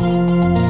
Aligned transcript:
Música 0.00 0.69